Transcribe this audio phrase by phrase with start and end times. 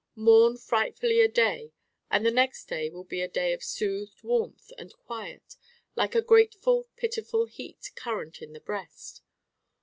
[0.15, 1.73] Mourn frightfully a day
[2.09, 5.57] and the next day will be a day of soothed warmth and quiet
[5.95, 9.21] like a grateful pitiful heat current in the breast.